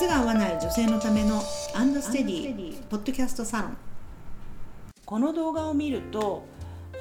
[0.00, 1.42] 靴が合わない女性のための
[1.74, 3.76] アンドステディポッドキャストサロン。
[5.04, 6.42] この動画を見ると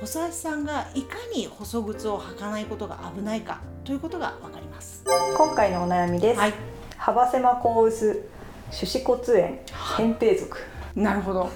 [0.02, 5.06] 細足さんがいかに細靴を履かないことが危ないかということがわかります。
[5.38, 6.54] 今回のお悩みです、はい。
[6.98, 8.30] 幅狭高薄
[8.70, 10.50] 手指骨炎扁平足。
[10.94, 11.50] なるほど。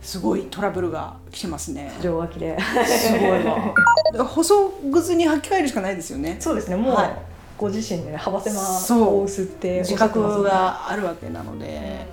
[0.00, 1.92] すごいトラブルが来てますね。
[2.02, 2.56] 両脇で。
[2.86, 3.74] すごいわ。
[4.24, 6.38] 細靴に履き替えるしかないですよね。
[6.40, 6.76] そうですね。
[6.76, 7.27] もう、はい
[7.58, 8.98] ご自身でね幅狭そう。
[9.00, 12.06] 高薄って自覚があるわけなので、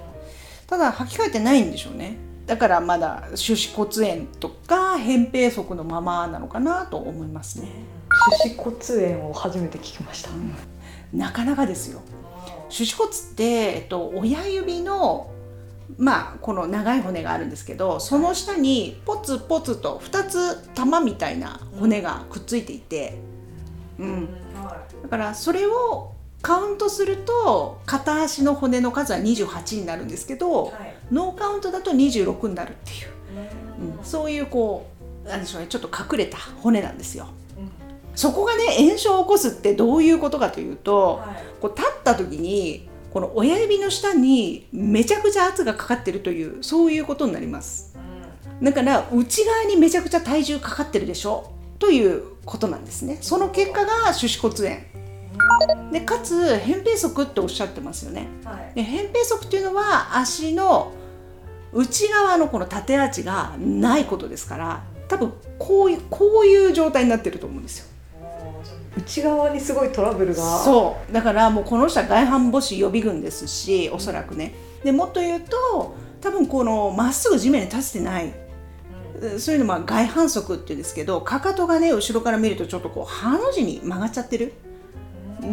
[0.68, 2.18] ただ履き替えてないんでしょうね。
[2.46, 7.70] だからまだ手指骨炎とか扁平足のままなのかなと思いますね。
[8.42, 8.76] 手指骨
[9.14, 10.30] 炎を初めて聞きました、
[11.14, 12.02] なかなかですよ。
[12.70, 15.32] 手指骨って、えっと、親指の
[15.98, 23.18] まあこの長い骨があるんですけどその下にポツポツと2つ玉みたいな骨がくっついていて、
[23.98, 24.28] うん、
[25.04, 30.74] だからそれをカウントすると片足の骨の数は28になるんですけど、
[31.12, 34.88] ノーカウントだと26になるっていう、うん、そういうこ
[35.26, 37.28] うなんでしょうねちょっと隠れた骨なんですよ。
[38.16, 41.22] そこがね炎症を起こすってどういうことかというと、
[41.62, 47.98] こう立った時にこの親指の下にめちゃくちゃ圧がかかってるというそういうことになります。
[48.62, 51.52] だから内側にめちゃくちゃ体重かかってるでしょ？
[51.78, 53.18] ということなんですね。
[53.22, 58.28] その結果が手指骨炎でかつ扁平足っておっしゃってますよね。
[58.76, 60.92] で扁平足っていうのは足の
[61.74, 67.86] 内側のこの縦アーチがないことですから多分こういうこういう状態になってると思うんですよ。
[68.98, 70.60] 内側にすごいトラブルが。
[70.60, 71.14] そう。
[71.14, 74.54] だからもうこの人は外反母趾予備軍ですしおそらくね。
[74.84, 78.34] でもっと言うと多分このまっすぐ地面に立ててない
[79.40, 84.54] そういうのまあ外反足っていうんですけどかかとがね後ろから見るとちょっとこうハの字に曲がっちゃってる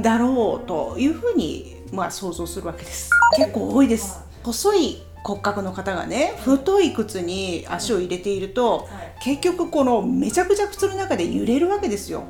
[0.01, 3.11] だろうというふうにまあ想像するわけです。
[3.37, 4.21] 結構多いです。
[4.43, 8.89] 細い骨格の方がね太い靴に足を入れていると
[9.23, 12.25] 結局このめちゃくちゃ靴の中で揺れるわけですよ。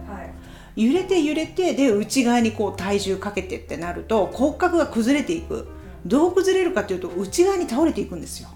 [0.74, 5.66] 揺れて揺れてで内側にこう体重かけてってなると骨格が崩れていく。
[6.04, 8.48] どう崩れるかというと内側に倒れていくんですよ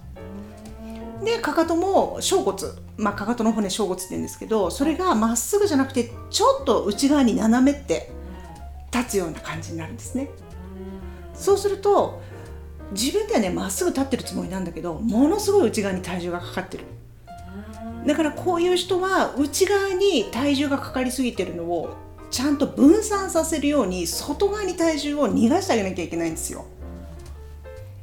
[1.25, 2.59] でかかとも小骨。
[2.97, 8.11] まあかかとの骨小骨って言うんですけどそれがまっすぐじゃなくてちょっと内側に斜めって
[8.93, 10.31] 立つような感じになるんですね。
[11.35, 12.23] そうすると
[12.93, 16.85] 自分ではねまっすぐ立ってるつもりなんだけどものすごい内側に体重がかかってる。
[18.07, 21.97] だからこういう人は内側に体重がかかりすぎてるのを
[22.31, 26.65] ちゃんと分散させるように外側に体重を逃がしてあげなきゃいけないんですよ。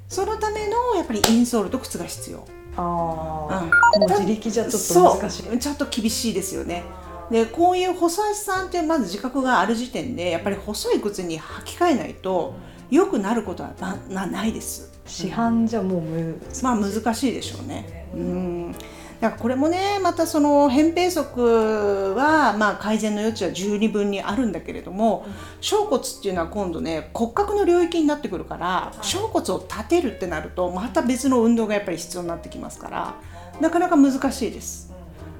[0.09, 2.45] そのためのやっぱりインソールと靴が必要。
[2.77, 4.01] ああ、うん。
[4.01, 5.59] もう自力じゃちょっと難しい。
[5.59, 6.83] ちょっと厳しいですよね。
[7.29, 12.53] でこういう細足さんってまず自覚がある時点でやっぱり細い靴に履き替えないと
[12.91, 14.91] 良くなることはななないです。
[15.05, 18.07] 市販じゃもうむまあ難しいでしょうね。
[18.13, 18.75] うん
[19.23, 25.25] だからこれもねまたその扁平足はまあ改善の余地は十二分にあるんだけれども
[25.61, 33.15] 小骨っていうのは今度ね骨格の領域になってくるから小骨を立てるってなるとまた別の運動がやっぱり必要になってきますから
[33.61, 34.91] なかなか難しいです。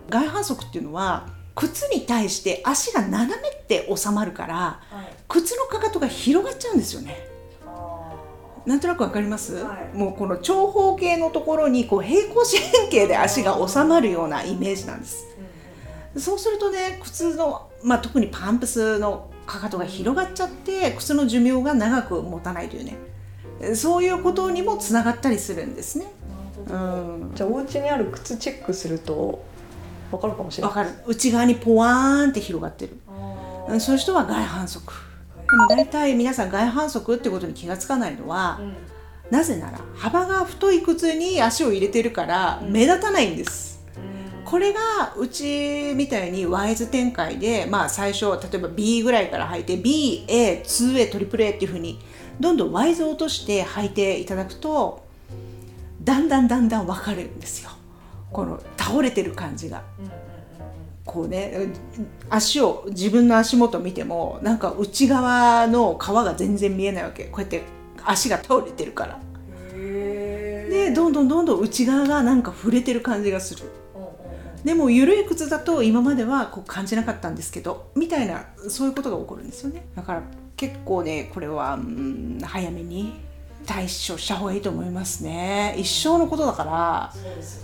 [0.10, 4.80] 外反足っていうのは靴に対して足が斜めって収まるから
[5.28, 7.33] 靴のかかとが広がっちゃうんですよね。
[8.66, 9.98] なんとなくわかります、はい。
[9.98, 15.28] もうこの長方形のところにこう平行四辺形で足が収まるようなイメージなんです。
[16.18, 22.96] そうするとね靴の、まあ、特にパンプスのかかとが広がっちゃって靴の寿命が長く持たないというね。
[23.76, 26.06] そういうことにもつながったりするんですね。
[26.70, 27.32] うん。
[27.34, 29.44] じゃあお家にある靴チェックすると
[30.12, 30.90] わかるかもしれないわかる。
[31.06, 32.98] 内側にポワーンって広がってる。
[33.68, 34.94] うんそういう人は外反足で
[35.56, 38.60] も大体皆さん外反足ってことに気がつかないのは、
[39.32, 43.84] なぜなら幅が太い靴に足を入れてるから目立たないんです、
[44.46, 52.00] これがうちみたいにワイズ展開でまあ最初例えば B ぐらいから履いて BA、2A、トリプル A っていう風に
[52.40, 55.04] どんどんワイズを落として履いていただくと
[56.04, 57.70] だんだんだんだん分かるんですよ。
[58.32, 59.84] この倒れてる感じが。
[61.06, 61.70] こうね
[62.30, 67.26] 足を自分の足元見てもなんか内側の皮が全然見えないわけ。
[67.26, 67.64] こうやって
[68.06, 69.20] 足が倒れてるから。
[69.74, 73.64] でどんどんどんどん内側がなんか触れてる感じがする。
[74.64, 79.86] でも緩い靴だと今まではこう感じなかったんですけどみたいなそういうことが起こるんですよね。
[79.96, 80.24] だから
[80.56, 83.20] 結構ねこれは、うん、早めに
[83.66, 85.76] 対処した方がいいと思いますね。
[85.78, 87.14] 一生のことだから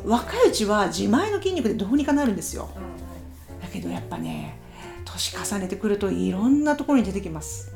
[0.06, 2.70] 若いうちは自前の筋肉でどうにかなるんですよ。
[2.74, 2.82] だ
[3.81, 4.60] けどやっぱね
[5.06, 7.74] 年重ねてくるといろんなところに出てきます。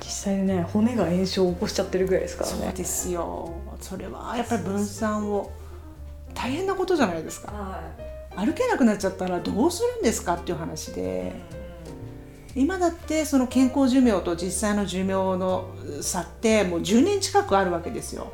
[0.00, 2.56] 実際にね骨が炎症を起こしちゃってるぐらいですからね。
[2.66, 3.52] そうですよ。
[3.80, 5.50] それはやっぱり分散を
[6.34, 7.52] 大変なことじゃないですか。
[7.52, 7.80] は
[8.36, 11.32] 歩けなくなっちゃったらどうするんですかっていう話で。
[12.56, 15.68] 今だってその健康寿命と実際の寿命の
[16.00, 18.32] 差ってもう10年近くあるわけですよ、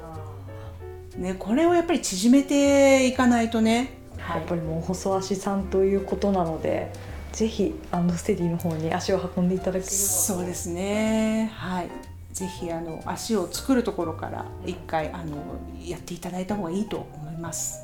[1.16, 3.98] ね、これをやっぱり縮めていかないとね、
[4.28, 6.90] やっぱりもう細足さんということなので
[7.32, 9.90] ぜひアンドステディの方に足を運んでいただければ。
[9.90, 11.50] そうですね。
[11.54, 11.90] はい。
[12.32, 15.36] ぜひあの足を作るところから一回あの
[15.84, 17.80] やっていただいた方がいいと思います。
[17.80, 17.83] は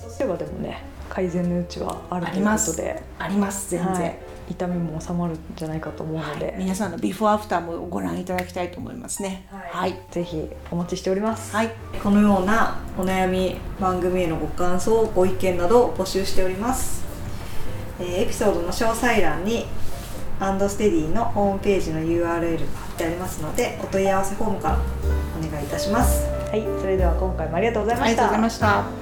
[0.00, 3.02] そうすればでもね改善の余地はあるということで。
[3.18, 3.70] あります。
[3.70, 4.18] 全然、はい、
[4.50, 9.46] 痛みも収まるんじゃないかと思うので、はい皆さんのビフォーアフターもご覧いただきたいと思いますね。
[9.50, 11.70] はい、ぜひお待ちしております、はい。
[12.02, 17.04] このようなお悩み番組へのご感想ご意見などを募集しております、
[18.00, 19.66] えーエピソードの詳細欄に
[20.40, 24.78] アンドステディのホームページの URL が貼ってありますのでお問い合わせフォームから
[25.38, 26.26] お願いいたします。
[26.50, 26.62] はい。
[26.80, 28.06] それでは今回もありがとうございました。
[28.06, 29.01] ありがとうございました